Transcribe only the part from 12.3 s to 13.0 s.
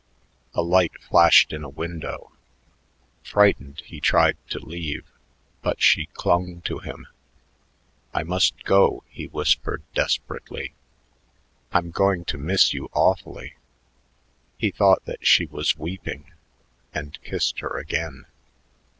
to miss you